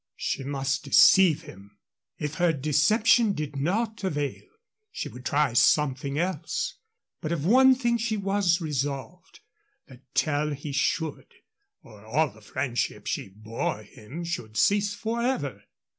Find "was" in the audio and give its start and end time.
8.17-8.59